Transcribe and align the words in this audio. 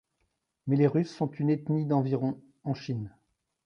Mais 0.65 0.77
les 0.77 0.87
Russes 0.87 1.15
sont 1.15 1.29
une 1.33 1.51
ethnie 1.51 1.85
d'environ 1.85 2.41
en 2.63 2.73
Chine. 2.73 3.13